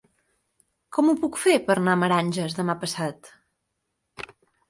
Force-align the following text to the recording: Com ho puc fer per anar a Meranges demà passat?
Com 0.97 1.09
ho 1.09 1.13
puc 1.25 1.35
fer 1.41 1.53
per 1.67 1.75
anar 1.81 1.93
a 1.97 2.01
Meranges 2.05 2.57
demà 2.61 2.77
passat? 2.85 3.29